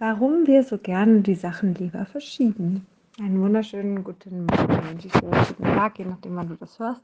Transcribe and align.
warum 0.00 0.46
wir 0.46 0.64
so 0.64 0.78
gerne 0.78 1.20
die 1.20 1.34
Sachen 1.34 1.74
lieber 1.74 2.06
verschieben. 2.06 2.86
Einen 3.20 3.40
wunderschönen 3.42 4.02
guten 4.02 4.46
Morgen 4.46 4.98
guten 4.98 5.64
Tag, 5.64 5.98
je 5.98 6.06
nachdem, 6.06 6.36
wann 6.36 6.48
du 6.48 6.54
das 6.54 6.78
hörst. 6.78 7.02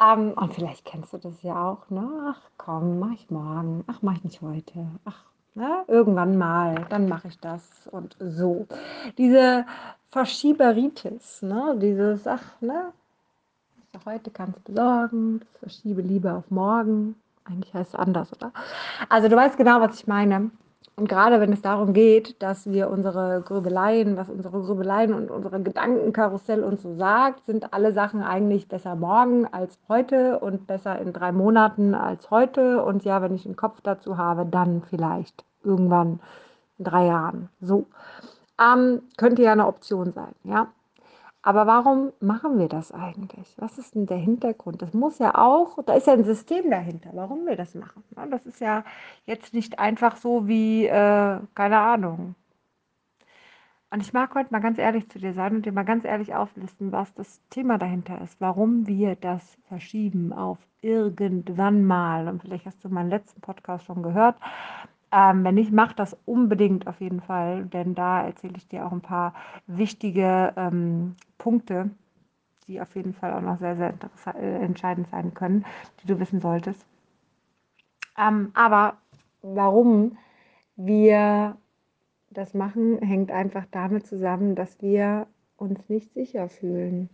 Ähm, 0.00 0.32
und 0.32 0.52
vielleicht 0.52 0.84
kennst 0.84 1.14
du 1.14 1.18
das 1.18 1.42
ja 1.42 1.56
auch, 1.56 1.88
ne? 1.88 2.06
Ach 2.28 2.40
komm, 2.58 2.98
mach 2.98 3.12
ich 3.12 3.30
morgen. 3.30 3.84
Ach, 3.86 4.02
mach 4.02 4.16
ich 4.16 4.24
nicht 4.24 4.42
heute. 4.42 4.86
Ach, 5.06 5.24
ne? 5.54 5.84
irgendwann 5.88 6.36
mal, 6.36 6.84
dann 6.90 7.08
mache 7.08 7.28
ich 7.28 7.40
das 7.40 7.88
und 7.90 8.16
so. 8.20 8.66
Diese 9.16 9.64
Verschieberitis, 10.10 11.40
ne? 11.40 11.74
Dieses, 11.80 12.26
ach, 12.26 12.60
ne? 12.60 12.92
Heute 14.04 14.30
kannst 14.30 14.58
du 14.58 14.72
besorgen, 14.72 15.40
verschiebe 15.58 16.02
lieber 16.02 16.34
auf 16.34 16.50
morgen. 16.50 17.14
Eigentlich 17.44 17.72
heißt 17.72 17.94
es 17.94 17.98
anders, 17.98 18.30
oder? 18.34 18.52
Also 19.08 19.28
du 19.28 19.36
weißt 19.36 19.56
genau, 19.56 19.80
was 19.80 20.00
ich 20.00 20.06
meine. 20.06 20.50
Und 20.96 21.08
gerade 21.08 21.40
wenn 21.40 21.52
es 21.52 21.60
darum 21.60 21.92
geht, 21.92 22.40
dass 22.40 22.70
wir 22.70 22.88
unsere 22.88 23.42
Grübeleien, 23.44 24.16
was 24.16 24.28
unsere 24.28 24.60
Grübeleien 24.60 25.12
und 25.12 25.28
unsere 25.28 25.60
Gedankenkarussell 25.60 26.62
uns 26.62 26.82
so 26.82 26.94
sagt, 26.94 27.46
sind 27.46 27.72
alle 27.74 27.92
Sachen 27.92 28.22
eigentlich 28.22 28.68
besser 28.68 28.94
morgen 28.94 29.46
als 29.46 29.76
heute 29.88 30.38
und 30.38 30.68
besser 30.68 31.00
in 31.00 31.12
drei 31.12 31.32
Monaten 31.32 31.94
als 31.94 32.30
heute. 32.30 32.84
Und 32.84 33.04
ja, 33.04 33.22
wenn 33.22 33.34
ich 33.34 33.44
einen 33.44 33.56
Kopf 33.56 33.80
dazu 33.82 34.18
habe, 34.18 34.46
dann 34.46 34.82
vielleicht 34.88 35.44
irgendwann 35.64 36.20
in 36.78 36.84
drei 36.84 37.06
Jahren. 37.06 37.48
So. 37.60 37.86
Ähm, 38.60 39.02
könnte 39.16 39.42
ja 39.42 39.50
eine 39.50 39.66
Option 39.66 40.12
sein, 40.12 40.34
ja. 40.44 40.68
Aber 41.46 41.66
warum 41.66 42.14
machen 42.20 42.58
wir 42.58 42.68
das 42.68 42.90
eigentlich? 42.90 43.54
Was 43.58 43.76
ist 43.76 43.94
denn 43.94 44.06
der 44.06 44.16
Hintergrund? 44.16 44.80
Das 44.80 44.94
muss 44.94 45.18
ja 45.18 45.34
auch, 45.34 45.76
da 45.84 45.92
ist 45.92 46.06
ja 46.06 46.14
ein 46.14 46.24
System 46.24 46.70
dahinter, 46.70 47.10
warum 47.12 47.44
wir 47.44 47.54
das 47.54 47.74
machen. 47.74 48.02
Das 48.30 48.46
ist 48.46 48.60
ja 48.62 48.82
jetzt 49.26 49.52
nicht 49.52 49.78
einfach 49.78 50.16
so 50.16 50.48
wie, 50.48 50.86
äh, 50.86 51.38
keine 51.54 51.78
Ahnung. 51.78 52.34
Und 53.90 54.00
ich 54.00 54.14
mag 54.14 54.34
heute 54.34 54.50
mal 54.52 54.60
ganz 54.60 54.78
ehrlich 54.78 55.10
zu 55.10 55.18
dir 55.18 55.34
sein 55.34 55.56
und 55.56 55.66
dir 55.66 55.72
mal 55.72 55.84
ganz 55.84 56.06
ehrlich 56.06 56.34
auflisten, 56.34 56.92
was 56.92 57.12
das 57.12 57.42
Thema 57.50 57.76
dahinter 57.76 58.22
ist, 58.22 58.40
warum 58.40 58.86
wir 58.86 59.14
das 59.14 59.58
verschieben 59.68 60.32
auf 60.32 60.56
irgendwann 60.80 61.84
mal. 61.84 62.26
Und 62.26 62.40
vielleicht 62.40 62.64
hast 62.64 62.82
du 62.82 62.88
meinen 62.88 63.10
letzten 63.10 63.42
Podcast 63.42 63.84
schon 63.84 64.02
gehört. 64.02 64.36
Ähm, 65.14 65.44
wenn 65.44 65.54
nicht, 65.54 65.70
mach 65.72 65.92
das 65.92 66.16
unbedingt 66.24 66.88
auf 66.88 67.00
jeden 67.00 67.20
Fall, 67.20 67.66
denn 67.66 67.94
da 67.94 68.26
erzähle 68.26 68.54
ich 68.56 68.66
dir 68.66 68.84
auch 68.84 68.90
ein 68.90 69.00
paar 69.00 69.32
wichtige 69.68 70.52
ähm, 70.56 71.14
Punkte, 71.38 71.90
die 72.66 72.80
auf 72.80 72.96
jeden 72.96 73.14
Fall 73.14 73.32
auch 73.32 73.40
noch 73.40 73.60
sehr, 73.60 73.76
sehr 73.76 73.94
äh, 74.34 74.64
entscheidend 74.64 75.06
sein 75.10 75.32
können, 75.32 75.64
die 76.02 76.08
du 76.08 76.18
wissen 76.18 76.40
solltest. 76.40 76.84
Ähm, 78.18 78.50
aber 78.54 78.96
warum 79.42 80.18
wir 80.74 81.56
das 82.30 82.52
machen, 82.52 82.98
hängt 82.98 83.30
einfach 83.30 83.66
damit 83.70 84.08
zusammen, 84.08 84.56
dass 84.56 84.82
wir 84.82 85.28
uns 85.56 85.88
nicht 85.88 86.12
sicher 86.12 86.48
fühlen 86.48 87.08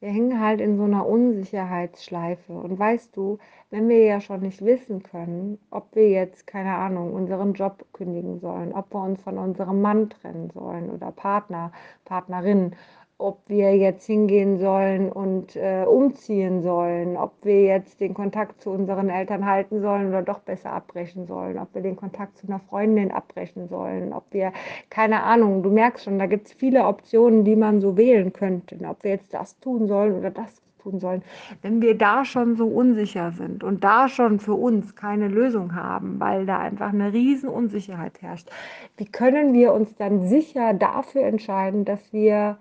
wir 0.00 0.10
hängen 0.10 0.40
halt 0.40 0.60
in 0.60 0.76
so 0.76 0.84
einer 0.84 1.06
Unsicherheitsschleife. 1.06 2.52
Und 2.52 2.78
weißt 2.78 3.16
du, 3.16 3.38
wenn 3.70 3.88
wir 3.88 4.04
ja 4.04 4.20
schon 4.20 4.40
nicht 4.40 4.64
wissen 4.64 5.02
können, 5.02 5.58
ob 5.70 5.94
wir 5.94 6.08
jetzt, 6.08 6.46
keine 6.46 6.74
Ahnung, 6.76 7.12
unseren 7.14 7.54
Job 7.54 7.84
kündigen 7.92 8.38
sollen, 8.40 8.72
ob 8.72 8.92
wir 8.94 9.02
uns 9.02 9.22
von 9.22 9.38
unserem 9.38 9.80
Mann 9.82 10.10
trennen 10.10 10.50
sollen 10.50 10.90
oder 10.90 11.10
Partner, 11.12 11.72
Partnerin, 12.04 12.76
ob 13.20 13.40
wir 13.48 13.76
jetzt 13.76 14.06
hingehen 14.06 14.60
sollen 14.60 15.10
und 15.10 15.56
äh, 15.56 15.84
umziehen 15.84 16.62
sollen, 16.62 17.16
ob 17.16 17.32
wir 17.42 17.64
jetzt 17.64 18.00
den 18.00 18.14
Kontakt 18.14 18.62
zu 18.62 18.70
unseren 18.70 19.10
Eltern 19.10 19.44
halten 19.44 19.80
sollen 19.80 20.08
oder 20.08 20.22
doch 20.22 20.38
besser 20.38 20.72
abbrechen 20.72 21.26
sollen, 21.26 21.58
ob 21.58 21.74
wir 21.74 21.82
den 21.82 21.96
Kontakt 21.96 22.38
zu 22.38 22.46
einer 22.46 22.60
Freundin 22.60 23.10
abbrechen 23.10 23.66
sollen, 23.66 24.12
ob 24.12 24.24
wir, 24.30 24.52
keine 24.88 25.24
Ahnung, 25.24 25.64
du 25.64 25.70
merkst 25.70 26.04
schon, 26.04 26.20
da 26.20 26.26
gibt 26.26 26.46
es 26.46 26.52
viele 26.52 26.86
Optionen, 26.86 27.44
die 27.44 27.56
man 27.56 27.80
so 27.80 27.96
wählen 27.96 28.32
könnte, 28.32 28.78
ob 28.88 29.02
wir 29.02 29.10
jetzt 29.10 29.34
das 29.34 29.58
tun 29.58 29.88
sollen 29.88 30.16
oder 30.16 30.30
das 30.30 30.62
tun 30.78 31.00
sollen. 31.00 31.22
Wenn 31.60 31.82
wir 31.82 31.98
da 31.98 32.24
schon 32.24 32.54
so 32.54 32.68
unsicher 32.68 33.32
sind 33.32 33.64
und 33.64 33.82
da 33.82 34.08
schon 34.08 34.38
für 34.38 34.54
uns 34.54 34.94
keine 34.94 35.26
Lösung 35.26 35.74
haben, 35.74 36.20
weil 36.20 36.46
da 36.46 36.58
einfach 36.58 36.92
eine 36.92 37.12
riesen 37.12 37.48
Unsicherheit 37.48 38.22
herrscht, 38.22 38.48
wie 38.96 39.06
können 39.06 39.54
wir 39.54 39.72
uns 39.72 39.96
dann 39.96 40.28
sicher 40.28 40.72
dafür 40.72 41.22
entscheiden, 41.22 41.84
dass 41.84 42.12
wir 42.12 42.58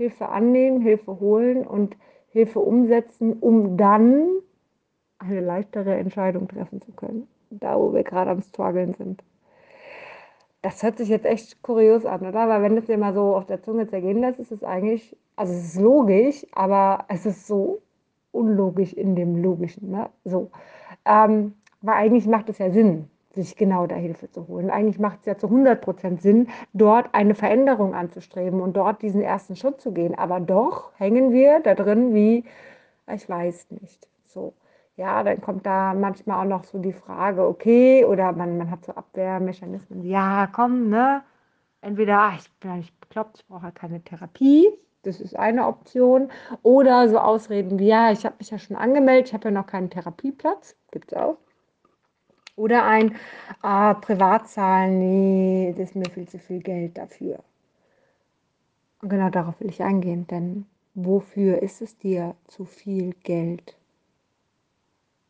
Hilfe 0.00 0.30
annehmen, 0.30 0.80
Hilfe 0.80 1.20
holen 1.20 1.66
und 1.66 1.94
Hilfe 2.30 2.58
umsetzen, 2.58 3.34
um 3.34 3.76
dann 3.76 4.30
eine 5.18 5.40
leichtere 5.40 5.94
Entscheidung 5.94 6.48
treffen 6.48 6.80
zu 6.80 6.92
können, 6.92 7.28
da 7.50 7.78
wo 7.78 7.92
wir 7.92 8.02
gerade 8.02 8.30
am 8.30 8.40
Struggeln 8.40 8.94
sind. 8.94 9.22
Das 10.62 10.82
hört 10.82 10.96
sich 10.96 11.10
jetzt 11.10 11.26
echt 11.26 11.62
kurios 11.62 12.06
an, 12.06 12.22
oder? 12.22 12.48
Weil 12.48 12.62
wenn 12.62 12.78
es 12.78 12.86
dir 12.86 12.96
mal 12.96 13.12
so 13.12 13.36
auf 13.36 13.44
der 13.44 13.62
Zunge 13.62 13.88
zergehen 13.88 14.20
lässt, 14.22 14.40
ist 14.40 14.52
es 14.52 14.64
eigentlich, 14.64 15.14
also 15.36 15.52
es 15.52 15.74
ist 15.74 15.80
logisch, 15.82 16.46
aber 16.52 17.04
es 17.08 17.26
ist 17.26 17.46
so 17.46 17.82
unlogisch 18.32 18.94
in 18.94 19.16
dem 19.16 19.42
Logischen. 19.42 19.90
Ne? 19.90 20.08
So. 20.24 20.50
Ähm, 21.04 21.52
weil 21.82 21.96
eigentlich 21.96 22.26
macht 22.26 22.48
es 22.48 22.56
ja 22.56 22.70
Sinn 22.70 23.10
sich 23.34 23.56
genau 23.56 23.86
da 23.86 23.94
Hilfe 23.96 24.30
zu 24.30 24.48
holen. 24.48 24.70
Eigentlich 24.70 24.98
macht 24.98 25.20
es 25.20 25.26
ja 25.26 25.38
zu 25.38 25.46
100 25.46 25.80
Prozent 25.80 26.22
Sinn, 26.22 26.48
dort 26.72 27.14
eine 27.14 27.34
Veränderung 27.34 27.94
anzustreben 27.94 28.60
und 28.60 28.76
dort 28.76 29.02
diesen 29.02 29.22
ersten 29.22 29.56
Schritt 29.56 29.80
zu 29.80 29.92
gehen. 29.92 30.16
Aber 30.16 30.40
doch 30.40 30.92
hängen 30.98 31.32
wir 31.32 31.60
da 31.60 31.74
drin 31.74 32.14
wie, 32.14 32.44
ich 33.12 33.28
weiß 33.28 33.70
nicht. 33.70 34.08
So. 34.26 34.54
Ja, 34.96 35.22
dann 35.22 35.40
kommt 35.40 35.64
da 35.66 35.94
manchmal 35.94 36.44
auch 36.44 36.48
noch 36.48 36.64
so 36.64 36.78
die 36.78 36.92
Frage, 36.92 37.46
okay, 37.46 38.04
oder 38.04 38.32
man, 38.32 38.58
man 38.58 38.70
hat 38.70 38.84
so 38.84 38.92
Abwehrmechanismen, 38.92 40.02
ja, 40.04 40.46
komm, 40.52 40.90
ne? 40.90 41.22
Entweder, 41.80 42.18
ach, 42.18 42.38
ich 42.38 42.52
bin 42.60 42.76
nicht 42.76 43.00
bekloppt, 43.00 43.38
ich 43.38 43.46
brauche 43.46 43.66
ja 43.66 43.70
keine 43.70 44.02
Therapie, 44.02 44.68
das 45.02 45.20
ist 45.20 45.36
eine 45.38 45.66
Option. 45.66 46.30
Oder 46.62 47.08
so 47.08 47.18
Ausreden 47.18 47.78
wie, 47.78 47.88
ja, 47.88 48.12
ich 48.12 48.26
habe 48.26 48.36
mich 48.38 48.50
ja 48.50 48.58
schon 48.58 48.76
angemeldet, 48.76 49.28
ich 49.28 49.34
habe 49.34 49.44
ja 49.46 49.50
noch 49.52 49.66
keinen 49.66 49.88
Therapieplatz, 49.90 50.76
gibt 50.90 51.12
es 51.12 51.18
auch. 51.18 51.38
Oder 52.56 52.84
ein 52.84 53.16
ah, 53.62 53.94
Privatzahlen, 53.94 54.98
nee, 54.98 55.74
das 55.76 55.90
ist 55.90 55.96
mir 55.96 56.10
viel 56.10 56.28
zu 56.28 56.38
viel 56.38 56.60
Geld 56.60 56.98
dafür. 56.98 57.38
Und 59.02 59.08
genau 59.08 59.30
darauf 59.30 59.60
will 59.60 59.70
ich 59.70 59.82
eingehen, 59.82 60.26
denn 60.26 60.66
wofür 60.94 61.62
ist 61.62 61.80
es 61.80 61.96
dir 61.98 62.34
zu 62.48 62.64
viel 62.64 63.14
Geld? 63.22 63.76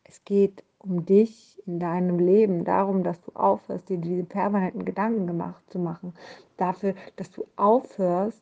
Es 0.03 0.23
geht 0.25 0.63
um 0.79 1.05
dich 1.05 1.61
in 1.65 1.79
deinem 1.79 2.19
Leben, 2.19 2.65
darum, 2.65 3.03
dass 3.03 3.21
du 3.21 3.31
aufhörst, 3.33 3.87
dir 3.87 3.97
diese 3.97 4.23
permanenten 4.23 4.83
Gedanken 4.83 5.27
gemacht 5.27 5.63
zu 5.69 5.79
machen. 5.79 6.13
Dafür, 6.57 6.95
dass 7.15 7.31
du 7.31 7.45
aufhörst, 7.55 8.41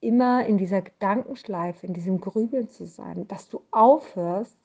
immer 0.00 0.44
in 0.44 0.58
dieser 0.58 0.82
Gedankenschleife, 0.82 1.86
in 1.86 1.94
diesem 1.94 2.20
Grübeln 2.20 2.68
zu 2.68 2.86
sein, 2.86 3.26
dass 3.28 3.48
du 3.48 3.62
aufhörst, 3.70 4.56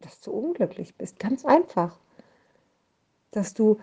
dass 0.00 0.20
du 0.20 0.32
unglücklich 0.32 0.96
bist. 0.96 1.18
Ganz 1.18 1.44
einfach 1.44 1.98
dass 3.30 3.54
du 3.54 3.78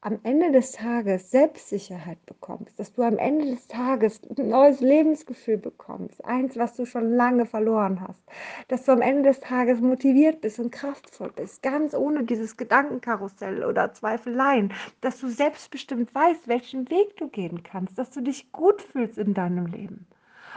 am 0.00 0.20
Ende 0.22 0.52
des 0.52 0.70
Tages 0.72 1.32
Selbstsicherheit 1.32 2.24
bekommst, 2.24 2.78
dass 2.78 2.92
du 2.92 3.02
am 3.02 3.18
Ende 3.18 3.46
des 3.46 3.66
Tages 3.66 4.20
ein 4.38 4.48
neues 4.48 4.80
Lebensgefühl 4.80 5.56
bekommst, 5.56 6.24
eins, 6.24 6.56
was 6.56 6.76
du 6.76 6.86
schon 6.86 7.12
lange 7.14 7.46
verloren 7.46 8.00
hast, 8.00 8.22
dass 8.68 8.84
du 8.84 8.92
am 8.92 9.02
Ende 9.02 9.24
des 9.24 9.40
Tages 9.40 9.80
motiviert 9.80 10.40
bist 10.40 10.60
und 10.60 10.70
kraftvoll 10.70 11.32
bist, 11.34 11.62
ganz 11.62 11.94
ohne 11.94 12.22
dieses 12.22 12.56
Gedankenkarussell 12.56 13.64
oder 13.64 13.92
Zweifeleien, 13.92 14.72
dass 15.00 15.18
du 15.18 15.28
selbstbestimmt 15.28 16.14
weißt, 16.14 16.46
welchen 16.46 16.88
Weg 16.90 17.16
du 17.16 17.26
gehen 17.26 17.64
kannst, 17.64 17.98
dass 17.98 18.10
du 18.10 18.20
dich 18.20 18.52
gut 18.52 18.80
fühlst 18.82 19.18
in 19.18 19.34
deinem 19.34 19.66
Leben 19.66 20.06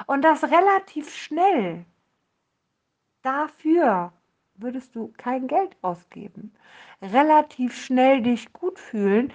und 0.06 0.24
das 0.24 0.44
relativ 0.44 1.10
schnell. 1.16 1.86
Dafür 3.24 4.14
würdest 4.62 4.96
du 4.96 5.14
kein 5.18 5.48
Geld 5.48 5.76
ausgeben 5.82 6.54
relativ 7.02 7.76
schnell 7.76 8.22
dich 8.22 8.54
gut 8.54 8.80
fühlen, 8.80 9.34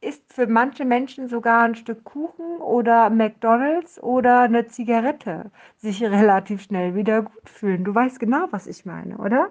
ist 0.00 0.32
für 0.32 0.46
manche 0.46 0.84
Menschen 0.84 1.28
sogar 1.28 1.62
ein 1.62 1.74
Stück 1.76 2.04
Kuchen 2.04 2.58
oder 2.58 3.08
McDonald's 3.10 4.02
oder 4.02 4.40
eine 4.40 4.66
Zigarette 4.66 5.50
sich 5.76 6.02
relativ 6.02 6.62
schnell 6.62 6.94
wieder 6.94 7.22
gut 7.22 7.48
fühlen. 7.48 7.84
Du 7.84 7.94
weißt 7.94 8.18
genau, 8.18 8.46
was 8.50 8.66
ich 8.66 8.84
meine, 8.84 9.18
oder? 9.18 9.50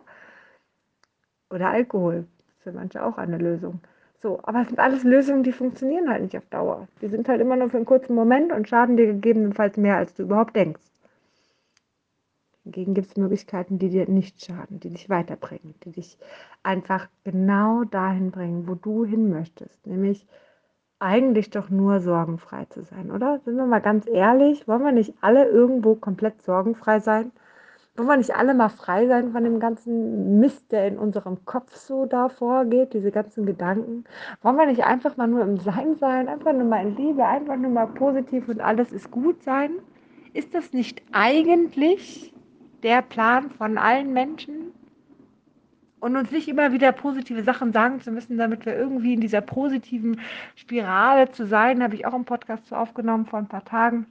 Oder 1.50 1.70
Alkohol. 1.70 2.28
Für 2.60 2.72
manche 2.74 3.04
auch 3.04 3.18
eine 3.18 3.38
Lösung. 3.38 3.80
So, 4.22 4.40
aber 4.44 4.62
es 4.62 4.68
sind 4.68 4.80
alles 4.80 5.04
Lösungen, 5.04 5.44
die 5.44 5.52
funktionieren 5.52 6.10
halt 6.10 6.22
nicht 6.22 6.38
auf 6.38 6.46
Dauer. 6.50 6.88
Die 7.02 7.08
sind 7.08 7.28
halt 7.28 7.42
immer 7.42 7.56
nur 7.56 7.70
für 7.70 7.78
einen 7.78 7.86
kurzen 7.86 8.14
Moment 8.14 8.52
und 8.52 8.70
schaden 8.70 8.98
dir 8.98 9.08
gegebenenfalls 9.08 9.78
mehr, 9.78 9.98
als 9.98 10.14
du 10.14 10.24
überhaupt 10.24 10.56
denkst. 10.56 10.82
Hingegen 12.72 12.94
gibt 12.94 13.10
es 13.10 13.18
Möglichkeiten, 13.18 13.80
die 13.80 13.90
dir 13.90 14.08
nicht 14.08 14.46
schaden, 14.46 14.80
die 14.80 14.92
dich 14.92 15.10
weiterbringen, 15.10 15.76
die 15.84 15.92
dich 15.92 16.18
einfach 16.64 17.10
genau 17.26 17.84
dahin 17.84 18.32
bringen, 18.32 18.66
wo 18.66 18.76
du 18.76 19.04
hin 19.04 19.30
möchtest. 19.30 19.86
Nämlich 19.86 20.26
eigentlich 20.98 21.50
doch 21.50 21.70
nur 21.70 22.00
sorgenfrei 22.00 22.64
zu 22.70 22.84
sein, 22.84 23.12
oder? 23.12 23.40
Sind 23.44 23.58
wir 23.58 23.66
mal 23.66 23.82
ganz 23.82 24.08
ehrlich, 24.08 24.70
wollen 24.70 24.84
wir 24.84 24.94
nicht 24.94 25.16
alle 25.20 25.50
irgendwo 25.50 25.96
komplett 25.96 26.42
sorgenfrei 26.44 27.02
sein? 27.02 27.34
Wollen 27.98 28.08
wir 28.08 28.16
nicht 28.16 28.38
alle 28.38 28.54
mal 28.54 28.70
frei 28.70 29.06
sein 29.06 29.34
von 29.34 29.44
dem 29.44 29.60
ganzen 29.60 30.40
Mist, 30.40 30.72
der 30.72 30.88
in 30.88 30.98
unserem 30.98 31.44
Kopf 31.44 31.76
so 31.76 32.06
da 32.06 32.30
vorgeht, 32.30 32.94
diese 32.94 33.12
ganzen 33.12 33.46
Gedanken? 33.46 34.06
Wollen 34.42 34.56
wir 34.56 34.68
nicht 34.68 34.86
einfach 34.86 35.18
mal 35.18 35.28
nur 35.28 35.42
im 35.42 35.58
Sein 35.58 35.98
sein, 35.98 36.30
einfach 36.30 36.54
nur 36.54 36.64
mal 36.64 36.88
in 36.88 36.96
Liebe, 36.96 37.26
einfach 37.26 37.58
nur 37.58 37.72
mal 37.72 37.88
positiv 37.88 38.48
und 38.48 38.62
alles 38.62 38.94
ist 38.94 39.12
gut 39.12 39.44
sein? 39.44 39.72
Ist 40.34 40.56
das 40.56 40.72
nicht 40.72 41.02
eigentlich 41.12 42.34
der 42.84 43.02
Plan 43.02 43.50
von 43.52 43.78
allen 43.78 44.14
Menschen? 44.14 44.74
Und 46.00 46.18
uns 46.18 46.32
nicht 46.32 46.48
immer 46.48 46.72
wieder 46.72 46.92
positive 46.92 47.44
Sachen 47.44 47.74
sagen 47.74 48.02
zu 48.02 48.12
müssen, 48.12 48.38
damit 48.38 48.66
wir 48.66 48.76
irgendwie 48.76 49.14
in 49.14 49.22
dieser 49.22 49.42
positiven 49.42 50.20
Spirale 50.56 51.32
zu 51.32 51.46
sein, 51.46 51.84
habe 51.84 51.94
ich 51.94 52.08
auch 52.08 52.14
einen 52.14 52.26
Podcast 52.26 52.66
zu 52.66 52.76
aufgenommen 52.76 53.28
vor 53.28 53.38
ein 53.38 53.48
paar 53.48 53.66
Tagen 53.66 54.08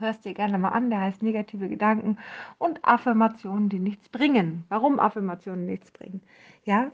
hörst 0.00 0.24
dir 0.24 0.34
gerne 0.34 0.58
mal 0.58 0.70
an, 0.70 0.90
der 0.90 1.00
heißt 1.00 1.22
negative 1.22 1.68
Gedanken 1.68 2.18
und 2.58 2.84
Affirmationen, 2.84 3.68
die 3.68 3.78
nichts 3.78 4.08
bringen. 4.08 4.64
Warum 4.68 4.98
Affirmationen 4.98 5.66
nichts 5.66 5.90
bringen? 5.90 6.22
Ja, 6.64 6.90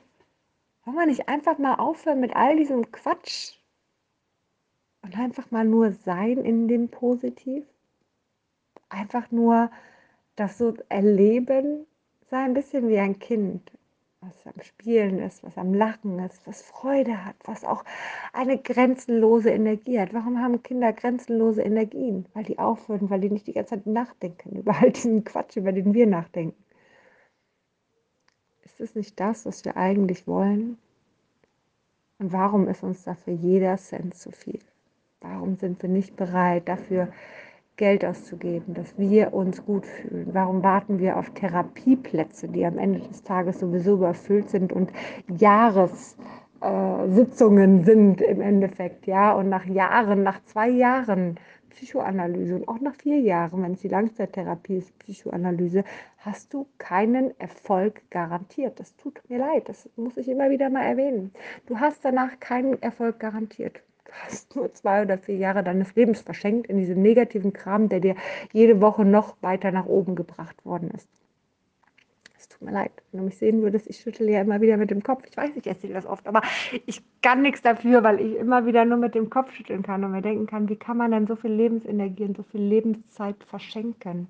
wollen 0.84 0.96
wir 0.96 1.06
nicht 1.06 1.28
einfach 1.28 1.58
mal 1.58 1.76
aufhören 1.76 2.20
mit 2.20 2.34
all 2.36 2.56
diesem 2.56 2.90
Quatsch 2.92 3.54
und 5.02 5.16
einfach 5.16 5.50
mal 5.50 5.64
nur 5.64 5.92
sein 5.92 6.38
in 6.38 6.68
dem 6.68 6.88
Positiv? 6.88 7.64
Einfach 8.88 9.30
nur 9.30 9.70
das 10.36 10.58
so 10.58 10.74
erleben, 10.88 11.86
sei 12.30 12.38
ein 12.38 12.54
bisschen 12.54 12.88
wie 12.88 12.98
ein 12.98 13.18
Kind 13.18 13.72
was 14.26 14.46
am 14.46 14.62
Spielen 14.62 15.18
ist, 15.18 15.42
was 15.44 15.56
am 15.56 15.74
Lachen 15.74 16.18
ist, 16.18 16.46
was 16.46 16.62
Freude 16.62 17.24
hat, 17.24 17.36
was 17.44 17.64
auch 17.64 17.84
eine 18.32 18.58
grenzenlose 18.58 19.50
Energie 19.50 20.00
hat. 20.00 20.14
Warum 20.14 20.40
haben 20.40 20.62
Kinder 20.62 20.92
grenzenlose 20.92 21.62
Energien? 21.62 22.26
Weil 22.34 22.44
die 22.44 22.58
aufhören, 22.58 23.10
weil 23.10 23.20
die 23.20 23.30
nicht 23.30 23.46
die 23.46 23.52
ganze 23.52 23.76
Zeit 23.76 23.86
nachdenken 23.86 24.56
über 24.56 24.74
all 24.80 24.90
diesen 24.90 25.24
Quatsch, 25.24 25.56
über 25.56 25.72
den 25.72 25.94
wir 25.94 26.06
nachdenken. 26.06 26.56
Ist 28.64 28.80
es 28.80 28.94
nicht 28.94 29.18
das, 29.20 29.46
was 29.46 29.64
wir 29.64 29.76
eigentlich 29.76 30.26
wollen? 30.26 30.78
Und 32.18 32.32
warum 32.32 32.68
ist 32.68 32.82
uns 32.82 33.04
dafür 33.04 33.34
jeder 33.34 33.76
Cent 33.76 34.14
zu 34.16 34.30
viel? 34.30 34.60
Warum 35.20 35.56
sind 35.56 35.82
wir 35.82 35.88
nicht 35.88 36.16
bereit, 36.16 36.68
dafür 36.68 37.12
Geld 37.76 38.04
auszugeben, 38.04 38.74
dass 38.74 38.98
wir 38.98 39.32
uns 39.34 39.64
gut 39.64 39.86
fühlen? 39.86 40.30
Warum 40.32 40.62
warten 40.62 40.98
wir 40.98 41.18
auf 41.18 41.30
Therapieplätze, 41.30 42.48
die 42.48 42.64
am 42.64 42.78
Ende 42.78 43.00
des 43.00 43.22
Tages 43.22 43.60
sowieso 43.60 43.94
überfüllt 43.94 44.48
sind 44.48 44.72
und 44.72 44.90
Jahressitzungen 45.38 47.80
äh, 47.80 47.84
sind 47.84 48.22
im 48.22 48.40
Endeffekt, 48.40 49.06
ja? 49.06 49.32
Und 49.32 49.50
nach 49.50 49.66
Jahren, 49.66 50.22
nach 50.22 50.42
zwei 50.44 50.70
Jahren 50.70 51.38
Psychoanalyse 51.68 52.56
und 52.56 52.68
auch 52.68 52.80
nach 52.80 52.94
vier 52.94 53.20
Jahren, 53.20 53.62
wenn 53.62 53.72
es 53.72 53.82
die 53.82 53.88
Langzeittherapie 53.88 54.78
ist, 54.78 54.98
Psychoanalyse, 54.98 55.84
hast 56.18 56.54
du 56.54 56.66
keinen 56.78 57.38
Erfolg 57.38 58.10
garantiert. 58.10 58.80
Das 58.80 58.96
tut 58.96 59.20
mir 59.28 59.38
leid, 59.38 59.68
das 59.68 59.90
muss 59.96 60.16
ich 60.16 60.28
immer 60.28 60.48
wieder 60.48 60.70
mal 60.70 60.84
erwähnen. 60.84 61.32
Du 61.66 61.78
hast 61.78 62.06
danach 62.06 62.40
keinen 62.40 62.80
Erfolg 62.82 63.20
garantiert 63.20 63.82
hast 64.12 64.54
nur 64.56 64.72
zwei 64.74 65.02
oder 65.02 65.18
vier 65.18 65.36
Jahre 65.36 65.62
deines 65.62 65.94
Lebens 65.94 66.20
verschenkt 66.20 66.68
in 66.68 66.78
diesem 66.78 67.02
negativen 67.02 67.52
Kram, 67.52 67.88
der 67.88 68.00
dir 68.00 68.16
jede 68.52 68.80
Woche 68.80 69.04
noch 69.04 69.36
weiter 69.42 69.72
nach 69.72 69.86
oben 69.86 70.14
gebracht 70.14 70.64
worden 70.64 70.90
ist. 70.90 71.08
Es 72.38 72.48
tut 72.48 72.62
mir 72.62 72.72
leid, 72.72 72.92
wenn 73.10 73.20
du 73.20 73.26
mich 73.26 73.38
sehen 73.38 73.62
würdest, 73.62 73.88
ich 73.88 73.98
schüttle 73.98 74.30
ja 74.30 74.40
immer 74.40 74.60
wieder 74.60 74.76
mit 74.76 74.90
dem 74.90 75.02
Kopf. 75.02 75.24
Ich 75.28 75.36
weiß, 75.36 75.50
ich 75.56 75.66
erzähle 75.66 75.94
das 75.94 76.06
oft, 76.06 76.26
aber 76.26 76.42
ich 76.86 77.02
kann 77.22 77.42
nichts 77.42 77.62
dafür, 77.62 78.02
weil 78.02 78.20
ich 78.20 78.36
immer 78.36 78.66
wieder 78.66 78.84
nur 78.84 78.98
mit 78.98 79.14
dem 79.14 79.30
Kopf 79.30 79.52
schütteln 79.52 79.82
kann 79.82 80.04
und 80.04 80.12
mir 80.12 80.22
denken 80.22 80.46
kann, 80.46 80.68
wie 80.68 80.76
kann 80.76 80.96
man 80.96 81.10
denn 81.10 81.26
so 81.26 81.36
viel 81.36 81.52
Lebensenergie 81.52 82.24
und 82.24 82.36
so 82.36 82.42
viel 82.42 82.62
Lebenszeit 82.62 83.42
verschenken? 83.44 84.28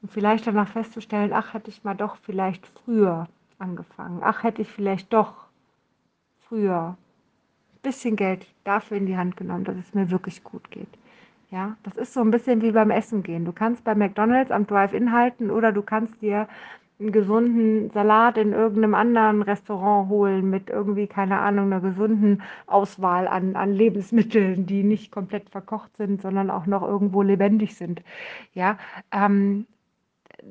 Und 0.00 0.12
vielleicht 0.12 0.46
danach 0.46 0.68
festzustellen, 0.68 1.32
ach, 1.32 1.54
hätte 1.54 1.70
ich 1.70 1.82
mal 1.82 1.94
doch 1.94 2.16
vielleicht 2.16 2.66
früher 2.66 3.26
angefangen. 3.58 4.20
Ach, 4.22 4.44
hätte 4.44 4.62
ich 4.62 4.68
vielleicht 4.68 5.12
doch 5.12 5.48
früher 6.48 6.96
bisschen 7.82 8.16
Geld 8.16 8.46
dafür 8.64 8.96
in 8.96 9.06
die 9.06 9.16
Hand 9.16 9.36
genommen, 9.36 9.64
dass 9.64 9.76
es 9.76 9.94
mir 9.94 10.10
wirklich 10.10 10.42
gut 10.44 10.70
geht. 10.70 10.88
Ja, 11.50 11.76
das 11.82 11.96
ist 11.96 12.12
so 12.12 12.20
ein 12.20 12.30
bisschen 12.30 12.60
wie 12.60 12.72
beim 12.72 12.90
Essen 12.90 13.22
gehen. 13.22 13.44
Du 13.44 13.52
kannst 13.52 13.84
bei 13.84 13.94
McDonald's 13.94 14.50
am 14.50 14.66
Drive-In 14.66 15.12
halten 15.12 15.50
oder 15.50 15.72
du 15.72 15.82
kannst 15.82 16.20
dir 16.20 16.46
einen 17.00 17.12
gesunden 17.12 17.90
Salat 17.90 18.36
in 18.38 18.52
irgendeinem 18.52 18.94
anderen 18.94 19.42
Restaurant 19.42 20.08
holen 20.08 20.50
mit 20.50 20.68
irgendwie, 20.68 21.06
keine 21.06 21.38
Ahnung, 21.38 21.66
einer 21.66 21.80
gesunden 21.80 22.42
Auswahl 22.66 23.28
an, 23.28 23.54
an 23.56 23.72
Lebensmitteln, 23.72 24.66
die 24.66 24.82
nicht 24.82 25.12
komplett 25.12 25.48
verkocht 25.48 25.96
sind, 25.96 26.20
sondern 26.22 26.50
auch 26.50 26.66
noch 26.66 26.82
irgendwo 26.82 27.22
lebendig 27.22 27.76
sind. 27.76 28.02
Ja, 28.52 28.78
ähm, 29.12 29.66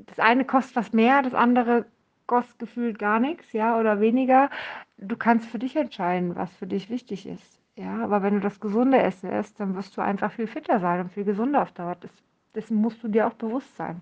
das 0.07 0.19
eine 0.19 0.45
kostet 0.45 0.75
was 0.77 0.93
mehr, 0.93 1.21
das 1.21 1.33
andere 1.33 1.85
kostet 2.27 2.59
gefühlt 2.59 2.99
gar 2.99 3.19
nichts, 3.19 3.53
ja, 3.53 3.79
oder 3.79 3.99
weniger. 3.99 4.49
Du 4.97 5.15
kannst 5.17 5.49
für 5.49 5.59
dich 5.59 5.75
entscheiden, 5.75 6.35
was 6.35 6.53
für 6.55 6.67
dich 6.67 6.89
wichtig 6.89 7.27
ist. 7.27 7.61
Ja, 7.75 8.03
aber 8.03 8.23
wenn 8.23 8.35
du 8.35 8.39
das 8.39 8.59
gesunde 8.59 8.97
Essen 8.97 9.31
isst, 9.31 9.59
dann 9.59 9.75
wirst 9.75 9.95
du 9.97 10.01
einfach 10.01 10.31
viel 10.31 10.47
fitter 10.47 10.79
sein 10.79 11.01
und 11.01 11.11
viel 11.11 11.23
gesunder 11.25 11.61
auf 11.61 11.71
Dauer. 11.71 11.95
Das, 11.99 12.11
dessen 12.55 12.77
musst 12.77 13.03
du 13.03 13.07
dir 13.07 13.27
auch 13.27 13.33
bewusst 13.33 13.75
sein. 13.77 14.01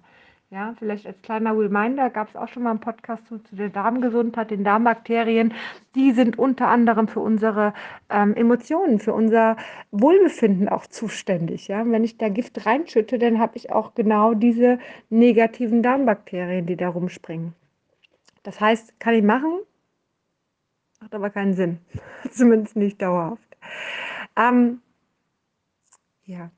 Ja, 0.52 0.74
vielleicht 0.78 1.08
als 1.08 1.22
kleiner 1.24 1.58
Reminder 1.58 2.10
gab 2.10 2.30
es 2.30 2.36
auch 2.36 2.48
schon 2.48 2.64
mal 2.64 2.70
einen 2.70 2.80
Podcast 2.80 3.28
zu, 3.28 3.40
zu 3.40 3.56
der 3.56 3.70
Darmgesundheit, 3.70 4.52
den 4.52 4.64
Darmbakterien. 4.64 5.54
Die 5.96 6.12
sind 6.12 6.40
unter 6.40 6.68
anderem 6.68 7.08
für 7.08 7.20
unsere 7.20 7.74
ähm, 8.10 8.36
Emotionen, 8.36 9.00
für 9.00 9.14
unser 9.14 9.58
Wohlbefinden 9.92 10.70
auch 10.70 10.86
zuständig. 10.88 11.68
Ja, 11.68 11.84
wenn 11.86 12.04
ich 12.04 12.18
da 12.18 12.30
Gift 12.30 12.66
reinschütte, 12.66 13.18
dann 13.20 13.40
habe 13.40 13.58
ich 13.58 13.72
auch 13.72 13.96
genau 13.96 14.34
diese 14.36 14.80
negativen 15.10 15.82
Darmbakterien, 15.84 16.66
die 16.68 16.78
da 16.78 16.90
rumspringen. 16.90 17.54
Das 18.46 18.60
heißt, 18.62 19.00
kann 19.00 19.16
ich 19.16 19.24
machen, 19.24 19.60
macht 21.02 21.16
aber 21.16 21.32
keinen 21.32 21.56
Sinn. 21.56 21.80
Zumindest 22.32 22.76
nicht 22.76 23.02
dauerhaft. 23.02 23.58
Ähm, 24.38 24.82
ja. 26.26 26.52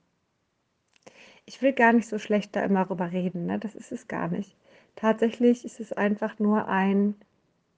Ich 1.45 1.61
will 1.61 1.71
gar 1.71 1.93
nicht 1.93 2.09
so 2.09 2.19
schlecht 2.19 2.57
da 2.57 2.63
immer 2.65 2.83
drüber 2.83 3.13
reden. 3.13 3.45
Ne? 3.45 3.57
Das 3.57 3.73
ist 3.73 3.93
es 3.93 4.09
gar 4.09 4.27
nicht. 4.27 4.53
Tatsächlich 4.97 5.63
ist 5.63 5.79
es 5.79 5.93
einfach 5.93 6.39
nur 6.39 6.67
ein, 6.67 7.15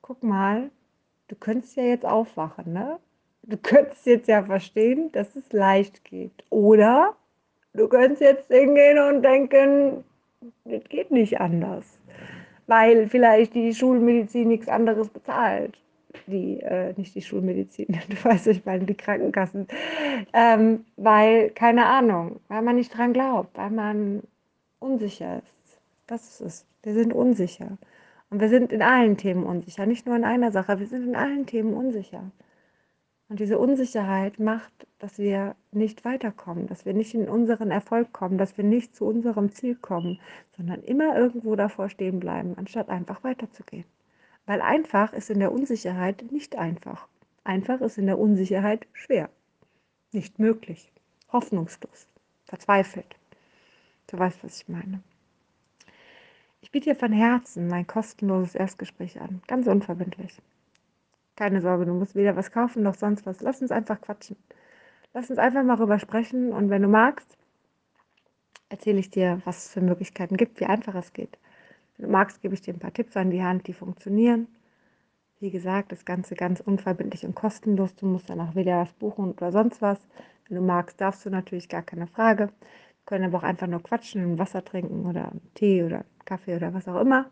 guck 0.02 0.24
mal, 0.24 0.72
du 1.28 1.36
könntest 1.36 1.76
ja 1.76 1.84
jetzt 1.84 2.06
aufwachen. 2.06 2.74
Ne? 2.74 2.98
Du 3.44 3.58
könntest 3.58 4.08
jetzt 4.08 4.28
ja 4.28 4.44
verstehen, 4.44 5.12
dass 5.12 5.36
es 5.36 5.52
leicht 5.52 6.04
geht. 6.04 6.44
Oder 6.50 7.16
du 7.74 7.88
könntest 7.88 8.22
jetzt 8.22 8.48
hingehen 8.48 8.98
und 8.98 9.22
denken, 9.22 10.04
das 10.66 10.84
geht 10.86 11.12
nicht 11.12 11.40
anders 11.40 12.00
weil 12.70 13.08
vielleicht 13.10 13.56
die 13.56 13.74
Schulmedizin 13.74 14.48
nichts 14.48 14.70
anderes 14.70 15.10
bezahlt. 15.10 15.78
Die, 16.28 16.60
äh, 16.62 16.94
nicht 16.98 17.16
die 17.16 17.22
Schulmedizin, 17.22 17.88
du 18.10 18.24
weißt, 18.24 18.48
ich 18.48 18.64
meine 18.66 18.86
die 18.86 18.96
Krankenkassen. 18.96 19.68
Ähm, 20.34 20.86
weil, 20.96 21.50
keine 21.50 21.88
Ahnung, 21.88 22.40
weil 22.48 22.62
man 22.62 22.76
nicht 22.76 22.96
dran 22.96 23.14
glaubt, 23.14 23.58
weil 23.58 23.72
man 23.72 24.22
unsicher 24.80 25.38
ist. 25.38 25.80
Das 26.06 26.28
ist 26.28 26.42
es. 26.42 26.66
Wir 26.84 26.94
sind 26.94 27.12
unsicher. 27.12 27.78
Und 28.30 28.40
wir 28.40 28.50
sind 28.50 28.72
in 28.72 28.84
allen 28.84 29.18
Themen 29.18 29.44
unsicher, 29.44 29.88
nicht 29.88 30.06
nur 30.06 30.16
in 30.16 30.24
einer 30.24 30.52
Sache, 30.52 30.80
wir 30.80 30.86
sind 30.86 31.08
in 31.08 31.16
allen 31.16 31.48
Themen 31.48 31.74
unsicher. 31.74 32.32
Und 33.30 33.40
diese 33.40 33.60
Unsicherheit 33.60 34.40
macht, 34.40 34.88
dass 34.98 35.20
wir 35.20 35.56
nicht 35.72 36.04
weiterkommen, 36.04 36.66
dass 36.66 36.86
wir 36.86 36.94
nicht 36.94 37.14
in 37.14 37.30
unseren 37.30 37.70
Erfolg 37.70 38.12
kommen, 38.12 38.40
dass 38.40 38.58
wir 38.58 38.64
nicht 38.64 38.96
zu 38.96 39.06
unserem 39.06 39.52
Ziel 39.52 39.76
kommen, 39.76 40.20
sondern 40.58 40.82
immer 40.82 41.16
irgendwo 41.16 41.56
davor 41.56 41.90
stehen 41.90 42.20
bleiben, 42.20 42.56
anstatt 42.58 42.90
einfach 42.90 43.24
weiterzugehen. 43.24 43.86
Weil 44.48 44.62
einfach 44.62 45.14
ist 45.14 45.30
in 45.30 45.38
der 45.38 45.52
Unsicherheit 45.52 46.32
nicht 46.32 46.58
einfach. 46.58 47.08
Einfach 47.44 47.82
ist 47.82 48.00
in 48.00 48.08
der 48.08 48.18
Unsicherheit 48.18 48.88
schwer, 48.94 49.30
nicht 50.12 50.40
möglich, 50.40 50.92
hoffnungslos, 51.32 52.08
verzweifelt. 52.46 53.16
Du 54.08 54.18
weißt, 54.18 54.44
was 54.44 54.62
ich 54.62 54.68
meine. 54.68 55.04
Ich 56.62 56.72
biete 56.72 56.90
dir 56.90 56.96
von 56.96 57.14
Herzen 57.14 57.68
mein 57.68 57.86
kostenloses 57.86 58.56
Erstgespräch 58.56 59.22
an, 59.22 59.44
ganz 59.46 59.68
unverbindlich. 59.68 60.42
Keine 61.40 61.62
Sorge, 61.62 61.86
du 61.86 61.94
musst 61.94 62.16
weder 62.16 62.36
was 62.36 62.52
kaufen 62.52 62.84
noch 62.84 62.96
sonst 62.96 63.26
was. 63.26 63.40
Lass 63.40 63.62
uns 63.62 63.72
einfach 63.72 64.02
quatschen. 64.02 64.36
Lass 65.14 65.30
uns 65.30 65.40
einfach 65.40 65.64
mal 65.64 65.78
darüber 65.78 65.98
sprechen 65.98 66.52
und 66.52 66.70
wenn 66.70 66.82
du 66.82 66.90
magst, 66.90 67.38
erzähle 68.68 69.00
ich 69.00 69.10
dir, 69.10 69.42
was 69.46 69.60
es 69.60 69.72
für 69.72 69.80
Möglichkeiten 69.80 70.36
gibt, 70.36 70.60
wie 70.60 70.66
einfach 70.66 70.96
es 70.96 71.14
geht. 71.14 71.40
Wenn 71.96 72.08
du 72.08 72.12
magst, 72.12 72.42
gebe 72.42 72.56
ich 72.56 72.62
dir 72.62 72.74
ein 72.74 72.80
paar 72.80 72.92
Tipps 72.92 73.16
an 73.16 73.32
die 73.32 73.42
Hand, 73.42 73.68
die 73.68 73.74
funktionieren. 73.74 74.50
Wie 75.40 75.50
gesagt, 75.50 75.94
das 75.94 76.04
Ganze 76.04 76.36
ganz 76.36 76.60
unverbindlich 76.60 77.26
und 77.26 77.36
kostenlos. 77.36 77.96
Du 77.96 78.06
musst 78.06 78.30
danach 78.30 78.56
weder 78.56 78.82
was 78.82 78.92
buchen 78.92 79.32
oder 79.32 79.54
sonst 79.54 79.82
was. 79.82 80.00
Wenn 80.50 80.58
du 80.58 80.62
magst, 80.62 81.00
darfst 81.00 81.26
du 81.26 81.30
natürlich 81.30 81.70
gar 81.70 81.84
keine 81.84 82.08
Frage. 82.08 82.48
Wir 82.48 83.06
können 83.06 83.24
aber 83.24 83.38
auch 83.38 83.44
einfach 83.44 83.68
nur 83.68 83.82
quatschen, 83.82 84.26
und 84.26 84.40
Wasser 84.40 84.66
trinken 84.66 85.06
oder 85.06 85.32
Tee 85.54 85.86
oder 85.86 86.04
Kaffee 86.26 86.58
oder 86.58 86.74
was 86.74 86.90
auch 86.90 87.00
immer. 87.00 87.32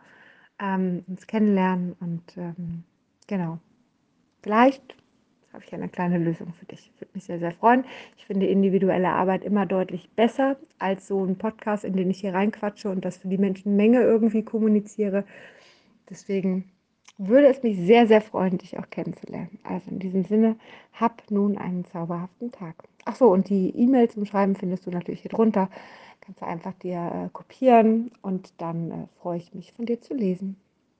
Ähm, 0.59 1.03
uns 1.07 1.27
kennenlernen 1.27 1.91
und 1.99 2.37
ähm, 2.37 2.85
genau. 3.27 3.59
Vielleicht 4.47 4.95
habe 5.51 5.61
ich 5.67 5.73
eine 5.73 5.89
kleine 5.89 6.19
Lösung 6.19 6.53
für 6.53 6.63
dich. 6.63 6.89
Würde 6.99 7.11
mich 7.13 7.25
sehr, 7.25 7.37
sehr 7.37 7.51
freuen. 7.51 7.83
Ich 8.15 8.25
finde 8.25 8.47
individuelle 8.47 9.09
Arbeit 9.09 9.43
immer 9.43 9.65
deutlich 9.65 10.09
besser 10.15 10.55
als 10.79 11.05
so 11.05 11.21
ein 11.21 11.37
Podcast, 11.37 11.83
in 11.83 11.97
den 11.97 12.09
ich 12.09 12.21
hier 12.21 12.33
reinquatsche 12.33 12.89
und 12.89 13.03
das 13.03 13.17
für 13.17 13.27
die 13.27 13.37
Menschenmenge 13.37 13.99
irgendwie 13.99 14.43
kommuniziere. 14.43 15.25
Deswegen 16.09 16.71
würde 17.17 17.47
es 17.47 17.61
mich 17.61 17.75
sehr, 17.75 18.07
sehr 18.07 18.21
freuen, 18.21 18.57
dich 18.57 18.79
auch 18.79 18.89
kennenzulernen. 18.89 19.59
Also 19.63 19.91
in 19.91 19.99
diesem 19.99 20.23
Sinne, 20.23 20.55
hab 20.93 21.29
nun 21.29 21.57
einen 21.57 21.83
zauberhaften 21.83 22.53
Tag. 22.53 22.85
Ach 23.03 23.17
so, 23.17 23.27
und 23.27 23.49
die 23.49 23.71
E-Mail 23.75 24.09
zum 24.09 24.23
Schreiben 24.23 24.55
findest 24.55 24.85
du 24.85 24.91
natürlich 24.91 25.23
hier 25.23 25.31
drunter. 25.31 25.69
Kannst 26.21 26.41
du 26.41 26.45
einfach 26.45 26.73
dir 26.75 27.25
äh, 27.25 27.29
kopieren 27.33 28.11
und 28.21 28.53
dann 28.61 28.91
äh, 28.91 29.07
freue 29.21 29.39
ich 29.39 29.53
mich 29.53 29.73
von 29.73 29.85
dir 29.85 29.99
zu 29.99 30.13
lesen. 30.13 30.55